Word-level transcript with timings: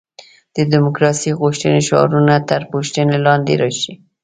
د 0.55 0.57
دیموکراسي 0.73 1.29
غوښتنې 1.41 1.79
شعارونه 1.87 2.35
تر 2.49 2.61
پوښتنې 2.71 3.17
لاندې 3.25 3.53
راشي. 3.61 3.93